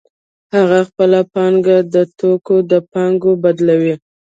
[0.55, 3.95] هغه خپله پانګه د توکو په پانګه بدلوي